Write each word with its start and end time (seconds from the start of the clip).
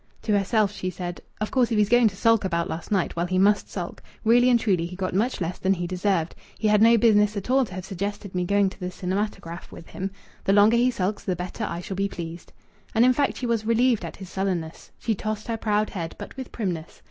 To 0.23 0.35
herself 0.35 0.71
she 0.73 0.89
said 0.89 1.21
"Of 1.39 1.51
course 1.51 1.71
if 1.71 1.77
he's 1.77 1.87
going 1.87 2.07
to 2.07 2.15
sulk 2.15 2.43
about 2.43 2.67
last 2.67 2.91
night 2.91 3.15
well, 3.15 3.27
he 3.27 3.37
must 3.37 3.69
sulk. 3.69 4.01
Really 4.23 4.49
and 4.49 4.59
truly 4.59 4.87
he 4.87 4.95
got 4.95 5.13
much 5.13 5.39
less 5.39 5.59
than 5.59 5.75
he 5.75 5.85
deserved. 5.85 6.33
He 6.57 6.69
had 6.69 6.81
no 6.81 6.97
business 6.97 7.37
at 7.37 7.51
all 7.51 7.65
to 7.65 7.75
have 7.75 7.85
suggested 7.85 8.33
me 8.33 8.43
going 8.43 8.71
to 8.71 8.79
the 8.79 8.89
cinematograph 8.89 9.71
with 9.71 9.89
him. 9.89 10.09
The 10.45 10.53
longer 10.53 10.75
he 10.77 10.89
sulks 10.89 11.23
the 11.23 11.35
better 11.35 11.65
I 11.69 11.81
shall 11.81 11.97
be 11.97 12.09
pleased." 12.09 12.51
And 12.95 13.05
in 13.05 13.13
fact 13.13 13.37
she 13.37 13.45
was 13.45 13.63
relieved 13.67 14.03
at 14.03 14.15
his 14.15 14.27
sullenness. 14.27 14.89
She 14.97 15.13
tossed 15.13 15.47
her 15.47 15.55
proud 15.55 15.91
head, 15.91 16.15
but 16.17 16.35
with 16.35 16.51
primness. 16.51 16.99